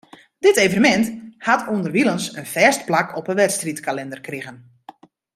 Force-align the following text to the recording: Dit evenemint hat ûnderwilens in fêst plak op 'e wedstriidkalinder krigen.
Dit 0.45 0.55
evenemint 0.61 1.07
hat 1.47 1.61
ûnderwilens 1.73 2.25
in 2.39 2.47
fêst 2.53 2.81
plak 2.87 3.09
op 3.19 3.25
'e 3.29 3.33
wedstriidkalinder 3.41 4.21
krigen. 4.27 4.57